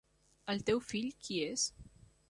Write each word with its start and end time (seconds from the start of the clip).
El 0.53 0.63
teu 0.69 0.81
fill, 0.93 1.13
qui 1.27 1.39
és? 1.51 1.71